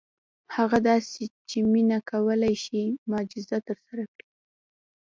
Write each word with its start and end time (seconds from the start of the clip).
هغه 0.55 0.77
داسې 0.89 1.23
چې 1.49 1.57
مينه 1.73 1.97
کولی 2.11 2.55
شي 2.63 2.81
معجزه 3.09 3.57
ترسره 3.67 4.03
کړي. 4.13 4.27